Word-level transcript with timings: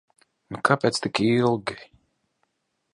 Nu 0.53 0.61
kāpēc 0.69 0.97
tik 1.05 1.21
ilgi? 1.27 1.79